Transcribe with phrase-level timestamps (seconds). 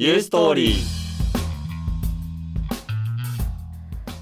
[0.00, 0.76] ユーストーリー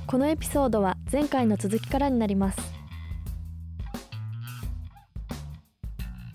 [0.06, 2.58] このエピソードは前回の続きからになります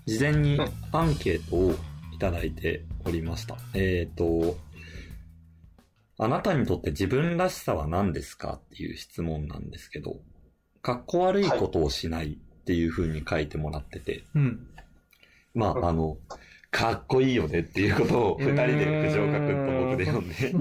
[0.06, 0.60] 事前に
[0.92, 1.74] アンケートを
[2.14, 3.56] いただいておりました。
[3.74, 4.56] えっ、と、
[6.18, 10.20] あなたにとって自分らしさは何ですかっていう質問なんですけど、
[10.82, 14.68] かっこ悪いことをしないっていう風に書いてもらってて、うん。
[15.52, 16.16] まあ、あの、
[16.72, 20.52] かっこいいよねっていうことを二人で藤岡くんと僕で読んで、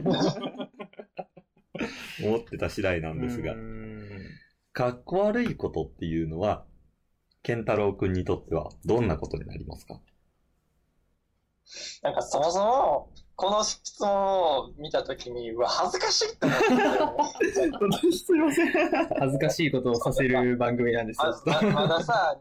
[2.23, 3.54] 思ってた次第なんですが。
[3.54, 4.20] う、ん。
[4.73, 6.66] かっこ悪いことっていうのは、
[7.44, 10.02] 健太郎くんにとってはどんなことになりますか？
[12.04, 18.71] なんかそもそも、この質問を見たときに、うわ、恥ずかしいって思ってたすいません。
[19.18, 21.41] 恥ずかしいことをさせる番組なんですよ。
[21.46, 22.38] ままださ、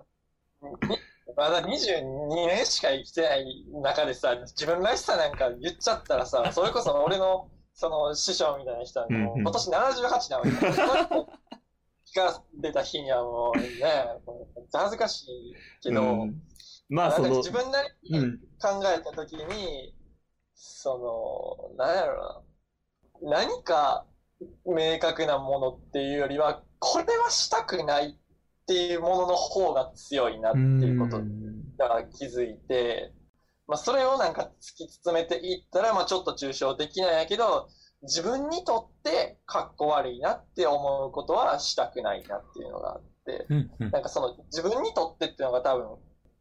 [0.61, 0.97] に
[1.37, 10.73] まだ22年しか生きてない中でさ、自分らしさなんか言っちゃったらさ、それこそ俺のその師匠みたいな人はもううんうん今年78なわけだ。
[11.09, 11.29] その
[12.05, 13.71] 人が出た日にはもうね、
[14.73, 16.43] 恥ずかしいけど、うん
[16.91, 18.39] まあ、その、自分なりにうん。
[18.61, 19.95] 考えたときに、
[20.55, 22.45] その、なんやろ
[23.23, 23.39] な。
[23.39, 24.07] 何か
[24.65, 28.19] 明確なものっていうよりは、これはしたくない
[28.71, 33.13] っていうものの方が強いなっていうことが気づいて、
[33.67, 37.69] まあそれをなんか突き詰めていったら、まあちょっと抽象的なんやけど、
[38.03, 43.91] 自分にとってかっこ悪いなって思うことはしたくないなっていうのがあって、うんうん。
[43.91, 45.87] なんかその自分にとってっていうのが多分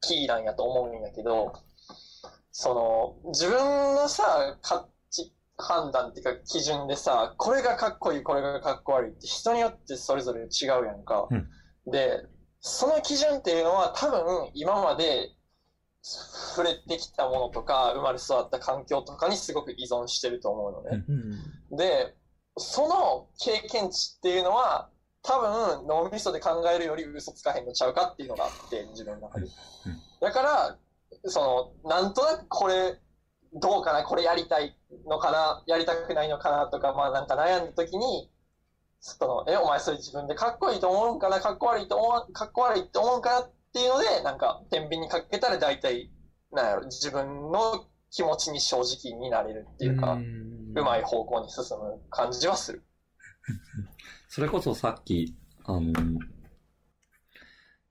[0.01, 1.53] キーなんやと思うんやけど、
[2.51, 3.57] その自分
[3.95, 11.27] のさ、価値判断っていうか基準でさ、これがかっこいい、これがかっこ悪いって人によってそれぞれ違うやんか。
[11.31, 11.47] うん
[11.91, 12.25] で、
[12.61, 15.31] その基準っていうのは多分今まで
[16.01, 21.05] 触れてきたものとか、生まれ育った環境とかにすごく依存してると思うのね。
[21.71, 21.77] うん。
[21.77, 22.15] で、
[22.57, 24.89] その経験値っていうのは、
[25.21, 29.47] 多分脳みそで考えるより嘘つかへんのちゃうかっていうのがあって、自分の中で。
[30.21, 30.77] だから、
[31.25, 32.99] その、なんとなくこれ、
[33.53, 38.31] どうかな、これやりたいのかな、やりたくないのかなとか、まあなんか悩んだ時に、
[38.99, 46.11] その、え、お前それ自分でかっこいいと思うんかな、かっこ悪いと思う、かっこ悪いと思うんかなっていうので、なんか、天秤にかけたら大体、
[46.51, 50.17] なんやろ、自分の気持ちに正直になれるっていうか、
[50.75, 52.83] うまい方向に進む感じはする。
[54.27, 55.93] それこそさっき、あの、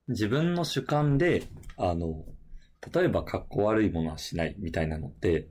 [0.08, 1.44] 自分の主観で、
[1.76, 2.24] あの、
[2.92, 5.48] 例えば格好悪いものはしないみたいなのって、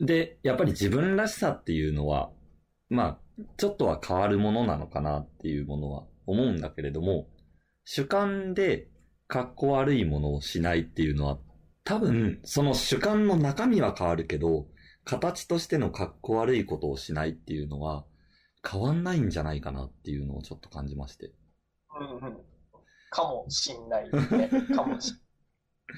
[0.00, 2.30] で、やっぱり自分らしさっていうのは、
[2.92, 7.26] まあ、ちょっとは変わるものなのかなっていうものは思うんだけれども、
[7.84, 8.88] 主観で
[9.28, 11.38] 格好悪いものをしないっていうのは、
[11.84, 14.66] 多分、その主観の中身は変わるけど、
[15.04, 18.04] 形としての格好悪いことをしないっていうのは、
[18.70, 21.32] 変わんないんじゃないかなっていうのをちょっと感じまして。
[21.98, 22.36] うんうん。
[23.10, 24.50] かもしんないね。
[24.74, 25.16] かもしん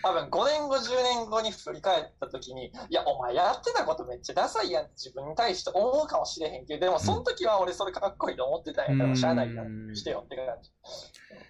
[0.02, 10.70] 多分5年後、10年後に振り返った時に、いや、お前やってたことめっちゃダサいやんって自分に対して思うかもしれへんけど、でもその時は俺それかっこいいと思ってたんやから、しゃあないな、してよって感じ。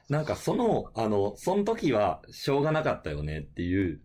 [0.09, 4.01] なんかその、あの、その時はしょうがなかったよねっていう、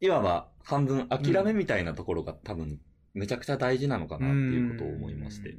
[0.00, 2.80] いわば半分諦めみたいなところが多分
[3.12, 5.56] めちゃくちゃ大事なのかなっていうことを思いまして。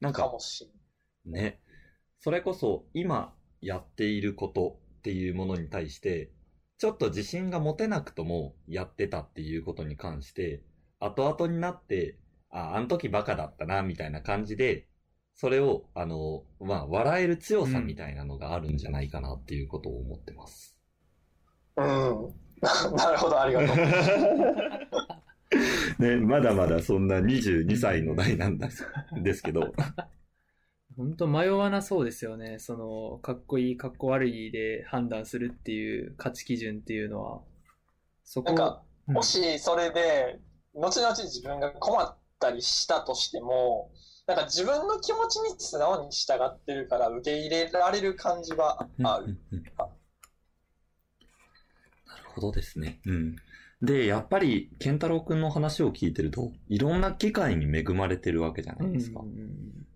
[0.00, 0.30] なんか。
[1.26, 1.60] ね、
[2.20, 6.30] それこそ今やっていることっていうものに対して、
[6.80, 10.62] ちょっと自信が持てなくともやってたっていうことに関して、
[10.98, 12.16] 後々になって、
[12.48, 14.88] あ、あの時バカだったな、みたいな感じで、
[15.34, 20.74] それを、あの、まあ、笑える強さみたいなのがあるんじゃないかなっていうことを思ってます。
[21.76, 21.84] うん。
[22.96, 23.76] なるほど、ありがとう。
[26.02, 28.70] ね、まだまだそんな22歳の代なんで
[29.34, 29.74] すけど、
[30.96, 32.58] 本当迷わなそうですよね。
[32.58, 37.40] その、かっこいい、かっこ悪いで判断するっていう価値基準っていうのは、
[38.24, 40.38] そこなんか、うんもしそれで、
[40.72, 43.90] 後々自分が困ったりしたとしても、
[44.28, 49.24] なんか自分の気持ちに素直に従ってるから受け入れられる感じはある。
[49.24, 49.62] うんうんうん
[52.06, 53.00] なるほどですね。
[53.06, 53.36] うん。
[53.82, 59.20] で、やっぱり、健太郎くんの話を聞いてると、いろんな機会に恵まれてるわけじゃないですか。
[59.20, 59.86] うん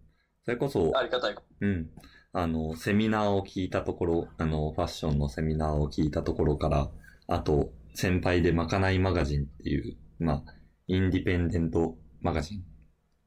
[0.45, 1.35] それこそ、ありがたい。
[1.61, 1.91] うん。
[2.33, 6.91] あの、セミナーを聞いたところ、あの、ファッションのセミナーを聞いたところから、
[7.29, 10.45] あと、先輩でまかないマガジンっていう、まあ、
[10.87, 12.65] インディペンデントマガジン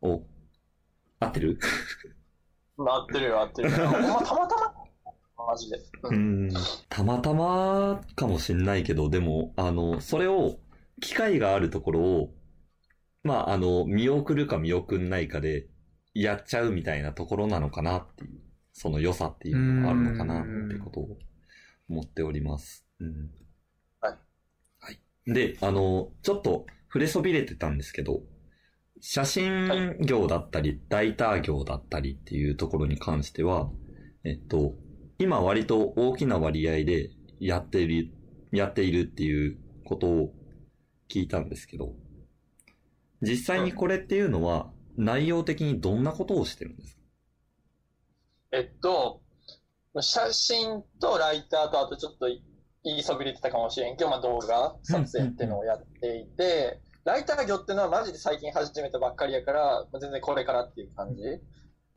[0.02, 0.24] を、
[1.20, 1.58] 合ってる？
[2.78, 3.78] なってるよ、合ってるよ。
[3.78, 4.48] またま？
[4.48, 4.56] た
[5.38, 5.78] ま、マジで。
[5.78, 6.52] ううんん。
[6.90, 10.60] たまたまかもしんないけど、でも、あの、それを、
[11.02, 12.34] 機会があるところを、
[13.24, 15.68] まあ、あの、見送るか見送んないかで、
[16.22, 18.40] やっちゃうみたいなところなのかなっていう、
[18.74, 21.18] その良さっていうのがあるのかなってことを
[21.90, 22.86] 思っております。
[23.00, 23.32] うん。
[24.02, 24.18] はい。
[24.80, 25.34] はい。
[25.34, 28.22] で、あの、ちょっと触れそびれてたんですけど、
[29.00, 33.70] 写真業だったり、ライター業だったりっていうところに関しては、
[34.24, 34.74] えっと、
[35.20, 38.12] 今割と大きな割合でやっている、
[38.52, 40.34] やっているっていうことを
[41.10, 41.94] 聞いたんですけど、
[43.22, 47.02] 実際にこれっていうのは内容的にどんなことをしてるんですか？
[48.52, 49.22] えっと、
[50.00, 52.28] 写真とライターとあとちょっと
[52.84, 61.24] 言いそびれてたかもしれんけど、まあ動画撮影っていうのをやっていて、ライター業っていうのはマジで最近始めたばっかりやから、まあ全然これからっていう感じ。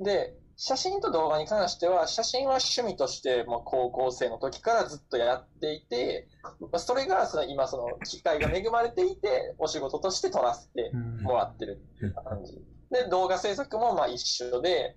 [0.05, 10.91] で、写真と動画に関しては、写真は趣味として、まあ、高校生の時からずっとやっていて、まあ、それがその今その機会が恵まれていて、お仕事として撮らせて
[11.23, 12.63] もらってるっていう感じ。
[12.91, 14.97] で、動画制作もまあ一緒で、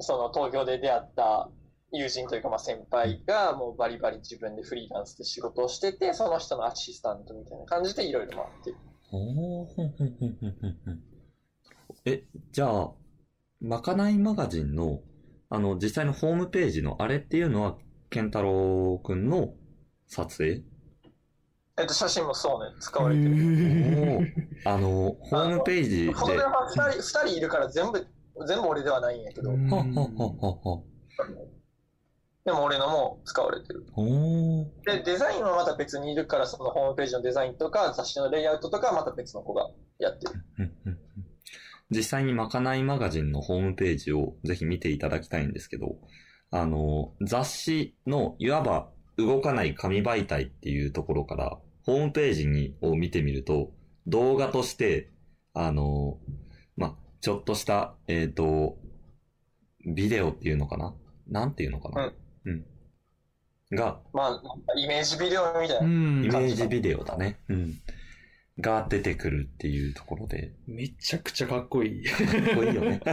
[0.00, 1.48] その東京で出会った
[1.92, 8.76] 友人というかまあ先輩がもうバリバリ自分でフリーランスで仕事をしてて、その人のアシスタントみたいな感じでいろいろ回ってる。
[9.12, 9.66] お
[12.04, 12.92] え、じゃあ、
[13.60, 15.00] まかないマガジンの、
[15.48, 17.78] あの、実際のホームページのあれっていうのは、
[18.10, 19.54] 健太郎くんの
[20.06, 20.62] 撮影？
[21.76, 24.32] えっと、写真もそうね、使われてる。
[24.64, 28.06] あの、ホームページで、フォトグラファー二人、二人いるから全部、
[28.46, 29.50] 全部俺ではないんやけど。
[32.44, 33.86] でも俺のも使われてる。
[34.84, 39.68] で、デザインはまた別にいるから、そのホームページのデザインとか、雑誌のレイアウトとかはまた別の子が
[39.98, 40.32] やってる。
[41.90, 45.96] 実際にまかないマガジンのホームページをぜひ見ていただきたいんですけど、
[46.50, 53.72] あの、雑誌のいわば動かない紙媒体っていうところから、ホームページにを見てみると、
[54.06, 55.10] 動画として、
[55.52, 56.18] あの、
[56.76, 58.76] ま、ちょっとした、えっ、と、
[59.86, 60.94] ビデオっていうのかな？
[61.28, 62.12] なんていうのかな？
[62.44, 62.64] うん。
[63.72, 64.42] が、まあ、
[64.78, 65.86] イメージビデオみたいな。
[65.86, 67.38] うんイメージビデオだね。
[67.48, 67.74] うん。
[68.60, 72.04] が出てくるっていうところで、めちゃくちゃかっこいい。
[72.04, 72.20] かっ
[72.56, 73.00] こいいよね。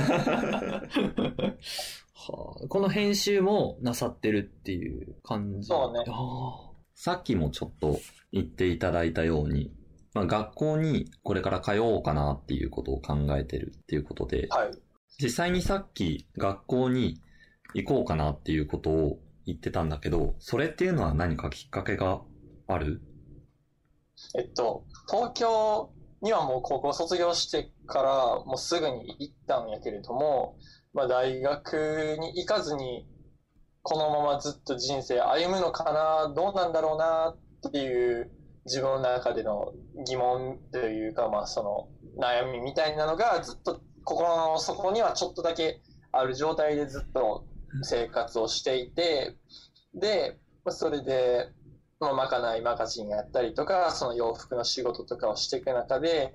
[2.14, 5.68] はあ、この編集もなさってるっていう感じ。
[5.68, 8.00] そうねあさっきもちょっと
[8.32, 9.74] 言っていただいたように、
[10.14, 14.72] まあ、学校にこれから通おうかなっていうことを考えてるっていうことで、はい。
[15.20, 17.20] 実際にさっき学校に
[17.74, 22.22] 行こうかなっていうことを言ってたんだけど、それっていうのは何かきっかけが
[22.68, 23.02] ある？
[24.38, 25.92] えっと、東京
[26.22, 30.56] にはもう高校卒業してからもうすぐに行ったんやけれども、
[30.94, 33.06] まあ大学に行かずに
[33.81, 37.36] このままずっと人生歩むのかな、どうなんだろうな
[37.68, 38.31] っていう
[38.66, 39.74] 自分の中での
[40.08, 45.81] 疑問というか、まあその悩みみたいなのがずっと心の底にはちょっとだけ
[46.14, 47.46] ある状態でずっと
[47.84, 49.36] 生活をしていて、
[49.94, 50.38] で、
[50.69, 51.50] それで、
[52.01, 56.33] まかないマガジンやったりとか、その洋服の仕事とかをしていく中で、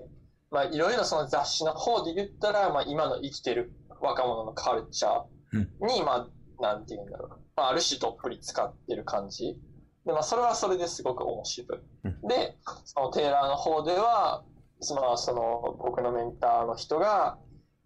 [0.49, 3.71] まあ、いろいろその雑誌の方で言ったら、まあ、今の生きてる
[4.01, 6.27] 若者のカルチャーに、ま
[6.59, 7.29] あ、なんて言うんだろう。
[7.55, 9.57] まあ、ある種どっぷり使ってる感じ。
[10.05, 11.79] で、まあ、それはそれですごく面白い。
[12.27, 14.45] で、そのテーラーの方では、
[14.79, 17.37] その、その、僕のメンターの人が、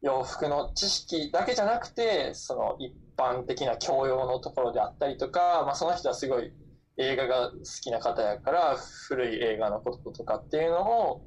[0.02, 6.52] 洋服の知識だけじゃなくて、その一般的な教養のところであったりとか、まあ、その人はすごい
[7.02, 8.76] 映画が好きな方やから、
[9.08, 11.26] 古い映画のこととかっていうのを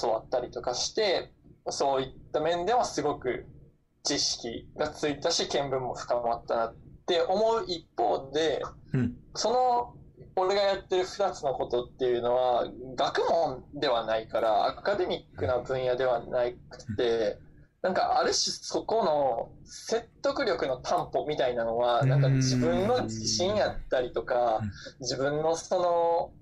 [0.00, 1.32] 教わったりとかして、
[1.68, 3.46] そういった面ではすごく
[4.02, 9.16] 知識がついたし、見聞も深まったなって思う一方で、うん。
[9.34, 9.94] その、
[10.36, 17.38] 俺がやってる二つのことっていうのは、学問ではないから、アカデミックな分野ではなくて、
[17.86, 26.32] なんかある種そこの説得力の担保みたいなのは、なんか自分の自信やったりとかうん、自分のそ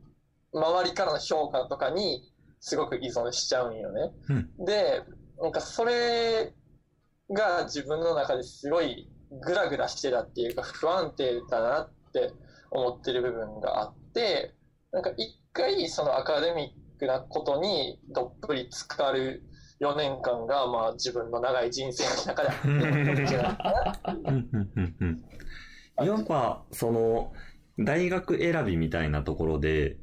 [0.54, 4.12] の、周りからの評価とかにすごく依存しちゃうんよね。
[4.30, 4.64] うん。
[4.64, 5.02] で、
[5.38, 6.54] なんかそれ
[7.30, 9.06] が自分の中ですごい
[9.42, 12.32] グラグラしてたっていうか不安定だなって
[12.70, 14.54] 思ってる部分があって、
[14.92, 19.42] なんか一回そのアカデミックなことにどっぷり浸かる
[19.84, 23.26] 4年間がまあ自分の長い人生の中でいいん。
[23.26, 24.50] じゃないかなっていうん。
[24.52, 24.96] うん。
[25.00, 26.06] うん。
[26.06, 27.32] やっぱ、その、
[27.78, 29.98] 大学選びみたいなところで、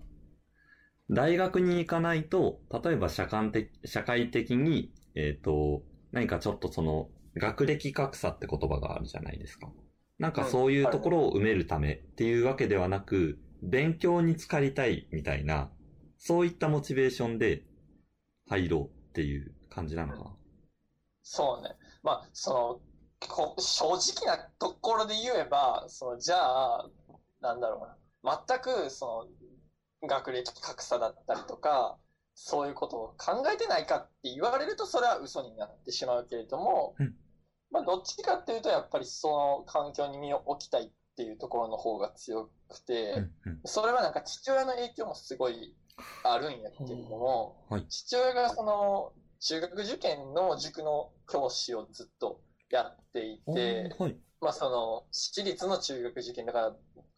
[1.09, 9.71] 大学に行かないと、例えば社会的社会的に、えっ、と、何かちょっとその、学歴格差って言葉があるじゃないですか。
[10.19, 15.71] なんかそういうところを埋めるためっていうわけではなく、勉強に浸かりたいみたいな、
[16.17, 17.63] そういったモチベーションで
[18.47, 20.35] 入ろうっていう感じなのかな。
[21.23, 21.75] そうね。
[22.03, 22.81] まあ、その、
[23.27, 23.85] こ正
[24.23, 26.37] 直なところで言えば、その、じゃ
[26.79, 26.89] あ、
[27.39, 27.87] なんだろ
[28.23, 28.41] うな。
[28.47, 29.27] 全く、そ
[30.01, 31.97] の、学歴格差だったりとか、
[32.33, 37.15] そういうことを考えてないかって言われると、それは嘘になってしまうけれども、うん
[37.71, 45.75] まあ、どっちかっていうと、やっぱりその環境に身を置きたいっていうところの方が強くて、うんうんそれはなんか父親の影響もすごい
[46.23, 54.15] あるんやけれども、はい父親がその中学受験の塾の教師をずっとやっていおて、ーはい。
[54.39, 56.75] まあその私立の中学受験だから、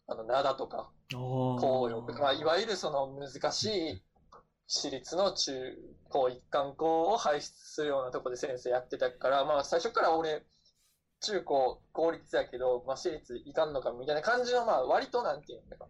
[0.08, 4.02] あの、灘とか、お紅葉とか、まあいわゆるその難しい
[4.66, 5.52] 私立の中
[6.08, 10.42] 高一貫校を輩出するようなとこで先生やってたから、まあ最初から俺、
[11.20, 15.88] 中高公立やけど、まあ私立いかんのかみたいな感じの、まあ割となんていうのか、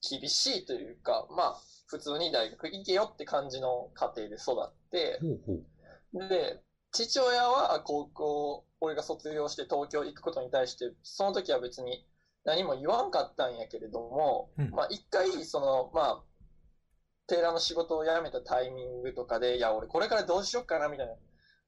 [0.00, 5.20] 厳しいというか、まあ普通に大学行けよって感じの家庭で育って。
[6.12, 6.60] で、
[6.92, 12.04] 父親は高校、俺が卒業して東京行くことに対して、その時は別に
[12.44, 16.22] 何も言わんかったんやけれども、うんまあ一回、その、まあ、
[17.26, 21.14] テーラーの仕事を辞めたタイミングとかで、いや、俺これからどうしようかなみたいな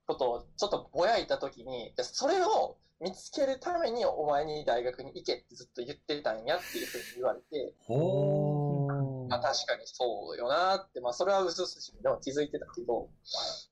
[0.07, 8.89] ことをちょっとぼやいた時に、それを見つけるためにお前に大学に行けってずっと言ってたんやっていうふうに言われて、ほ
[9.29, 13.09] まあ確かにそうよなって、まあそれは薄々しでも気づいてたけど、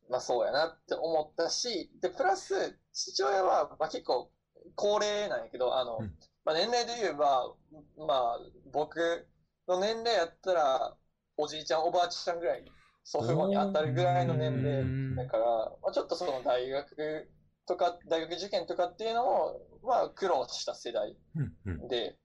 [0.09, 4.31] まあそうやなって思ったし、で、プラス、父親は、まあ結構
[4.77, 6.13] 高齢なんやけど、あの、うん。
[6.45, 7.53] まあ年齢で言えば、
[7.99, 8.41] まあ
[8.73, 9.27] 僕
[9.67, 10.97] の年齢やったら、
[11.37, 12.65] おじいちゃんおばあちゃんぐらい、
[13.03, 15.45] 祖父母に当たるぐらいの年齢うんだから、
[15.83, 17.29] まあちょっとその大学
[17.67, 21.17] とか、大学受験とかっていうのを、まあ苦労した世代う。
[21.37, 21.89] うんうん。
[21.89, 22.17] で、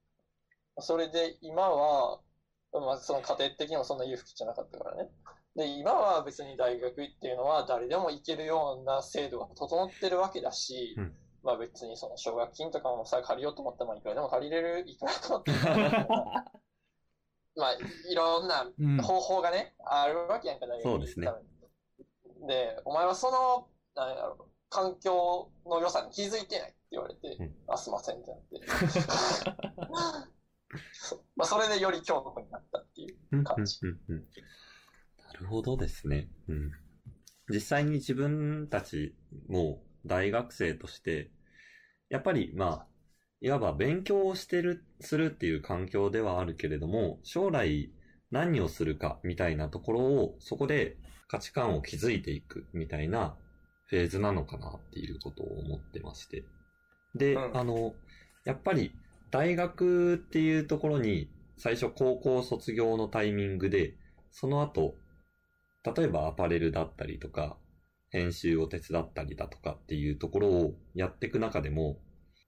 [0.79, 2.19] それで今は、
[2.73, 5.09] まあ、その家庭的にもそんな裕福じゃなかったからね。
[5.55, 15.57] で、今は別に大学っていうのは誰でも行けるような制度が整ってるわけだし、うんまあ別にその奨学金とかもさ、借りようと思ったらまあいくらでも借りれる、いくらと思っても
[17.57, 21.27] まあいろんなうん方法がね、あるわけやんか、大学そうですね
[22.47, 28.61] で、お前はその、なんやろう、環境の良さに気づいてないって言われて、うんあ、すいませんってなって。
[31.35, 33.17] まあ、それでより強固になったっていう。
[33.33, 34.23] うん感じうんうんうん
[35.33, 36.29] なるほどですね。
[36.47, 36.71] うん。
[37.49, 39.13] 実際に自分たち
[39.47, 41.31] も大学生として、
[42.09, 42.87] やっぱりまあ、
[43.41, 47.91] いわば勉強をしてる、するっていう環境ではあるけれども、将来
[48.29, 50.97] 何をするかみたいなところを、そこで
[51.27, 53.37] 価値観を築いていくみたいな
[53.91, 56.45] フェーズなのかなっていうことを思ってまして。
[57.13, 57.93] で、うんあの、
[58.45, 58.93] やっぱり
[59.31, 63.95] 大学っていうところに最初高校卒業のタイミングで、
[64.31, 64.95] その後、
[65.83, 67.57] 例えばアパレルだったりとか、
[68.11, 71.99] 編集を手伝ったりだとかっていうところをやっていく中でも、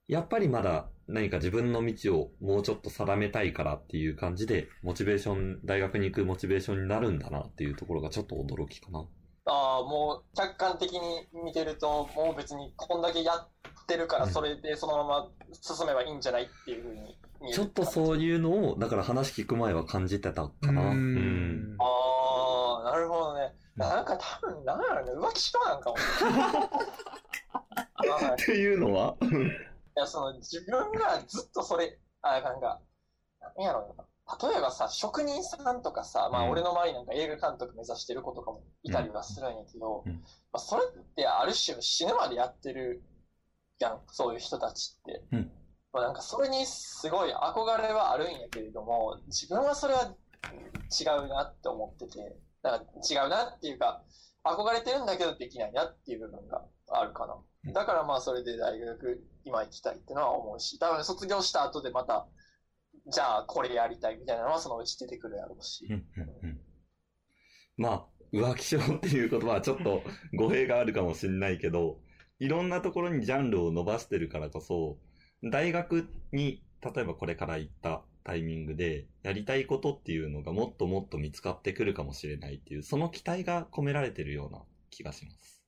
[0.08, 9.06] やっぱりまだ何か自分の道をもうちょっと定めたいからっていう感じで、モチベーション、大学に行くモチベーションになるんだなっていうところがちょっと驚きかな。
[9.82, 13.50] もう客観的に見てると、もう別にこんだけやっ
[13.88, 15.30] てるから、うんそれでそのまま
[15.62, 17.54] 進めばいいんじゃないっていうふうに見える。
[17.56, 20.82] ちょっとそういうのを、だから話聞く前は感じてたかな。
[20.82, 21.76] ううん。
[21.76, 23.54] んああ、なるほどね。
[23.56, 25.96] うんなんか多分、なんやろね、浮気しなんかも。
[27.96, 29.16] はいっていうのは？
[29.22, 29.26] い
[30.00, 32.80] や、その、自分がずっとそれ、あ、なんか、
[33.58, 34.06] なんやろな。
[34.42, 36.50] 例えばさ、職人さんとかさ、まあうん。
[36.52, 40.14] 俺の周りなんか映画監督目指してる子とかもいたりはするんやけど、うん。
[40.14, 40.20] ま
[40.54, 43.04] あそれってある種死ぬまでやってる
[43.80, 45.24] やん、そういう人たちって。
[45.34, 45.52] うん。
[45.92, 50.16] まあなんかそれにすごい憧れはあるんやけれども、自分はそれは
[51.00, 54.04] 違うなって思ってて、なんか違うなっていうか、
[54.46, 57.74] 憧れてるんだけどできないなっていう部分があるかな。
[57.74, 62.26] だからまあそれで大学今行きたいってのは思うし、多分卒業した後でまた、
[63.12, 65.88] じゃあこれやりたいみたいなのはそのうち出てくるやろうし。
[67.76, 72.00] まあ、浮気症っていう言葉はちょっと語弊があるかもしれないけど、
[72.40, 74.98] いろんなところにジャンルを伸ばしてるからこそ、
[75.44, 85.63] 大学に、例えばこれから行ったタイミングで、やりたいことっていうのがもっともっと見つかってくるかもしれないっていう、その期待が込められてるような気がします。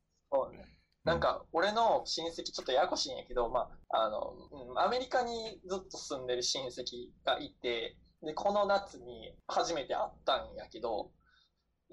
[1.05, 4.33] なんか、俺の親戚、ちょっとややこしいんやけど、まあ、あの、
[4.71, 11.11] うんアメリカにずっと住んでる親戚がいて、で、この夏に初めて会ったんやけど、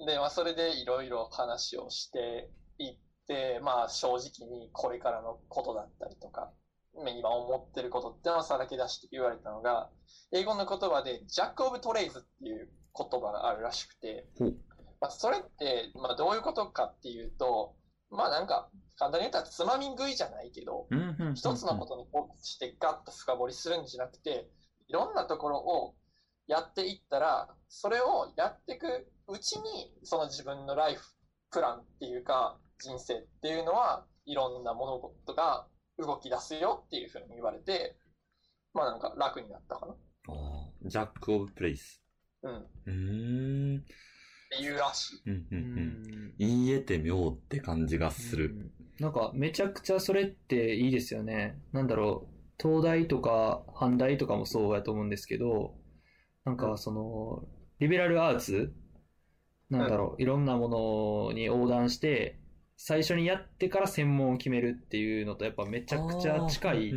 [0.07, 6.51] で、まあ、それでいろいろ話をしていって、まあ、正直にこれからのことだったりとか、
[6.95, 9.91] まあ今思ってることってのをさらけ出して言われたのが、
[10.33, 14.27] 英語の言葉で、ジャック・オブ・トレイズっていう言葉があるらしくて
[15.03, 17.75] まあ、それって、まあ、どういうことかっていうと、
[18.13, 20.87] まあなんか、簡単に言ったらつまみ食いじゃないけど、
[21.35, 24.49] 一つのことにフォーカスしてガッと深掘りするんじゃなくて、
[24.89, 25.95] いろんなところを
[26.47, 31.03] やっていったら、それをやっていくうちに、その自分のライフ
[31.51, 35.67] プランっていうか、人生っていうのは、いろんな物事が
[35.99, 37.97] 動き出すよっていうふうに言われて、
[38.75, 39.95] まあなんか楽になったかな。
[40.85, 42.03] ジャック・オブ・プレイス。
[42.43, 42.57] うん。
[42.57, 43.81] っうー
[44.55, 44.59] ん。
[44.59, 45.23] ていうらしい。
[45.27, 45.87] うんうんううん。
[46.29, 48.47] ん言えて妙って感じがする。
[48.47, 51.59] うんなんかめちゃくちゃそれっていいですよね。
[51.73, 55.75] なんだろう、東大とか阪大とかもそうやと思うんですけど、
[56.45, 57.49] なんかその、
[57.81, 58.73] リベラルアーツ
[59.71, 60.69] なんだろう、いろんなも
[61.29, 62.39] のに横断して、
[62.77, 66.95] 最初にやってから専門を決めるっていうのとやっぱめちゃくちゃ近い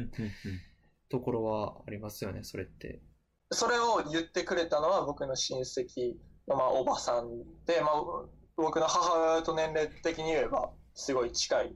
[1.09, 3.01] ところはありますよね、それって。
[3.51, 6.15] それを言ってくれたのは僕の親戚の、
[6.47, 8.25] まあ、おばさんで、まあ、
[8.55, 11.75] 僕の母親と年齢的に言えばすごい近い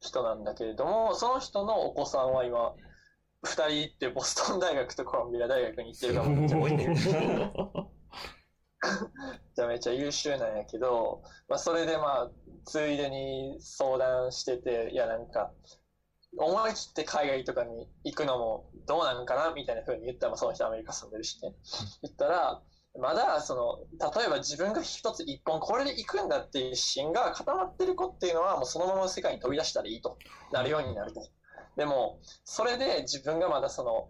[0.00, 2.74] 人なんだけれども、その人のお子さんは今、
[3.42, 7.90] 二人行ってボストン大学とコロンビア大学に行ってるから めっちゃ多いんだけど
[8.80, 12.30] めちゃめちゃ優秀なんやけど、まあ、それでまあ、
[12.64, 15.52] ついでに相談してて、いやなんか、
[16.36, 21.54] 思い切って海外とかに行くのもどうなんかなみたいな風に言ったら、まあ、その人アメリカ住んでるしね。
[22.02, 22.62] 言ったら、
[22.98, 23.78] まだその、
[24.18, 30.18] 例えば自分が一つ一本これで行くんだっていう芯が固まってる子っていうのはもうそのまま世界に飛び出したらいいと
[30.52, 31.22] なるようになると。
[31.76, 34.08] でも、それで自分がまだその、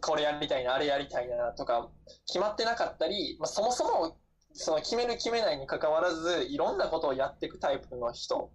[0.00, 1.88] これやりたいな、あれやりたいなとか、
[2.26, 4.18] 決まってなかったり、まあ、そもそも、
[4.52, 8.50] その決める決めないに関わらず、いろんなことをやっていくタイプの人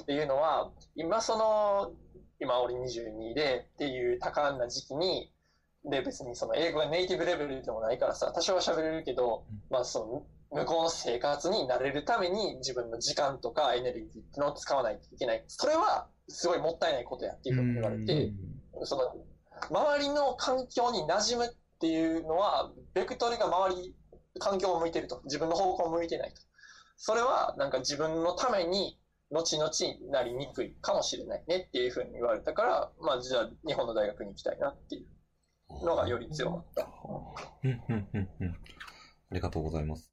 [0.00, 1.92] っていうのは、今その、
[2.38, 5.32] 今俺22でっていう多感な時期に、
[5.84, 15.44] で別にその英語がネイティブレベルでもないからさ、多少は喋れるけど、まあその、向こうの生活に慣れるために自分の時間とかエネルギーっていうのを使わないといけない。
[15.46, 18.32] それはすごいもったいないことやっていうふうに言われて、
[18.82, 19.16] その、
[19.70, 23.94] 周りの環境に馴染むっていうのは、ベクトルが周り、
[24.38, 25.20] 環境を向いてると。
[25.24, 26.40] 自分の方向を向いてないと。
[26.96, 28.98] それは、なんか自分のために、
[29.30, 29.70] 後々
[30.10, 35.06] なりにくいかもしれないねっていうふうに言われたから、まあじゃあ日本の大学に行きたいなっていう
[35.82, 36.82] のがより強まった。
[36.82, 36.88] あ
[39.32, 40.12] りがとうございます。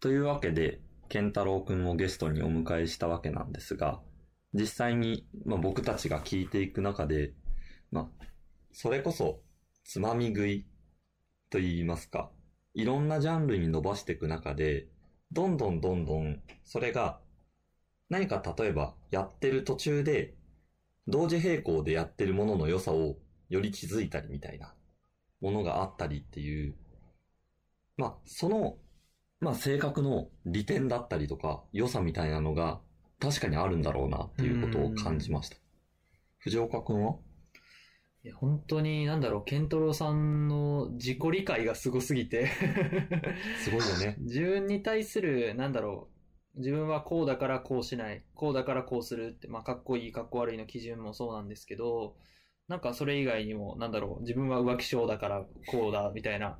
[0.00, 4.00] というわけで、健太郎くんをゲストにお迎えしたわけなんですが、
[4.52, 7.32] 実際に、まあ、僕たちが聞いていく中で、
[7.90, 8.24] まあ、
[8.72, 9.40] それこそ、
[9.84, 10.66] つまみ食い
[11.50, 12.30] と言いますか、
[12.74, 14.88] いろんなジャンルに伸ばしていく中で、
[15.32, 17.20] どんどんどんどん、それが、
[18.08, 20.34] 何か例えばやってる途中で、
[21.06, 23.16] 同時並行でやってるものの良さを
[23.48, 24.74] より気づいたりみたいな
[25.40, 26.74] ものがあったりっていう、
[27.96, 28.76] まあ、その、
[29.40, 32.80] まあ、性格の利点だったりとか、良さみたいなのが
[33.20, 35.56] 確かにあるんだろうなっていうことを感じました。
[36.38, 37.16] 藤岡くんは？
[38.24, 42.50] いや本当に、なんだろう、ケントロさんの自己理解がすごすぎて
[43.62, 44.16] すごいよね。
[44.20, 46.13] 自分に対する、なんだろう、
[46.56, 52.16] 自分はこうだからこうしない、こうだからこうするって、まあ、かっこいい、かっこ悪いの基準もそうなんですけど、
[52.68, 56.58] なんかそれ以外にも、なんだろう、自分は浮気症だからこうだ、みたいな。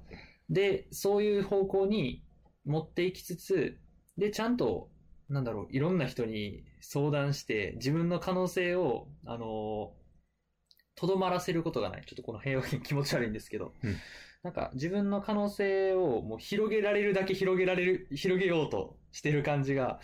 [0.51, 2.25] で、そういう方向に
[2.65, 3.79] 持っていきつつ、
[4.19, 4.91] で、ちゃんと、
[5.29, 9.95] なんだろう、いろんな人に相談して、自分の可能性を、あの
[10.97, 12.05] とどまらせることがない。
[12.07, 13.97] ちょっとこの平和に気持ち悪いんですけど、うん
[14.45, 20.01] なんか自分の可能性をもう広げられるだけ広げられる、広げようとしてる感じが、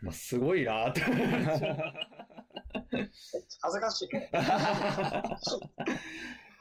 [0.00, 1.94] まあ、すごいなって思いました。
[3.60, 4.30] 恥ずかしいね。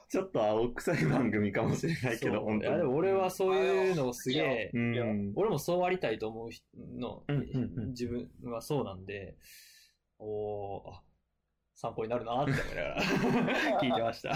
[0.09, 2.77] ちょっと青臭い番組かもしれないけど、本当に。
[2.79, 5.33] でも俺はそういうのをすげえう、ん。
[5.37, 6.65] 俺もそうありたいと思う人
[6.99, 9.37] の、うんうんうん自分はそうなんで、
[10.19, 11.01] おーあ
[11.81, 13.01] 参考になるなって思いながら
[13.81, 14.31] 聞いてました。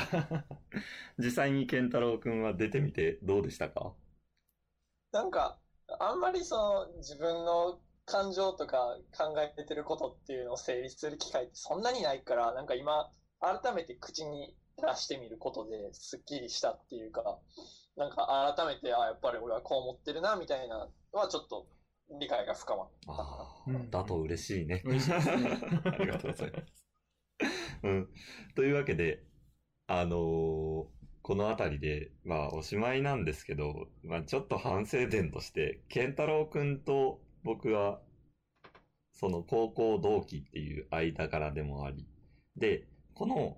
[1.20, 3.94] 実際に健太郎くんは出てみてどうでしたか？
[5.12, 5.60] なんか、
[6.00, 17.40] あんまりその自分の感情とか考えてることっていうのを整理する機会ってそんなにないから、なんか今、改めて口に出してみることですっきりしたっていうか、
[17.96, 21.68] なんか改めて、あ、やっぱり俺はこう思ってるな、みたいなのはちょっと
[22.20, 24.82] 理解が深まったかああ、うんだと嬉しいね。
[24.86, 26.95] 嬉しいですね ありがとうございます。
[27.86, 28.10] うん。
[28.56, 29.24] というわけで、
[29.88, 30.96] あのー
[31.26, 38.00] このあたりで、まあ、おしまいなんですけど、まあ、ちょっと反省点として、健太郎くんと僕は、
[39.14, 42.08] その高校同期っていう間柄でもあり、
[42.58, 43.58] で、この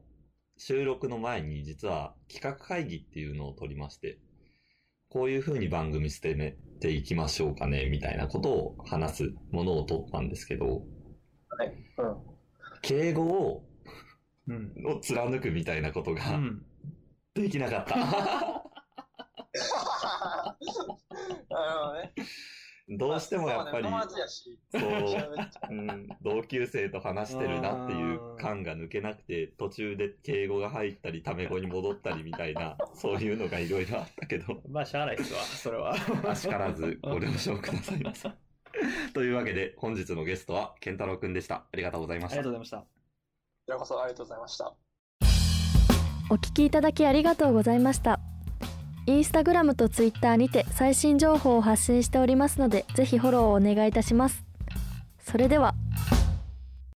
[0.58, 4.18] 収録の前に実は企画会議っていうのを取りまして、
[5.10, 10.84] こういう風に番組進めていきましょうかね、みたいなことを話すものを取ったんですけど、
[11.50, 11.74] はい。
[11.98, 12.38] うん。
[12.82, 13.67] 敬語を、うん。
[14.86, 16.64] を貫くみたいなことうがん。
[17.34, 17.98] できなかった。
[17.98, 18.06] な
[20.56, 21.56] るほ
[21.88, 22.14] どね。
[22.90, 23.90] どうしてもやっぱり。
[24.72, 24.82] そう、
[26.22, 35.96] 同級生と話してるなっていう感が抜けなくて、途中で敬語が入ったり、タメ語に戻ったりみたいな、 そういうのがいろいろあったけど、まあ、しゃあないですわ、それは。
[36.26, 38.30] あしからずご了承くださいませ。
[39.14, 41.56] というわけで、本日のゲストは、健太郎くんでした。
[41.56, 42.54] ありがとうございましたありがとう。
[42.60, 42.97] ございました。
[43.68, 44.74] こちらこそありがとうございました。
[46.30, 48.20] お聞きいただきありがとうございました
[49.06, 54.44] インスタグラムとツイッターにて最新情報を発信しておりますのでぜひフォローをお願いいたします
[55.20, 55.74] それでは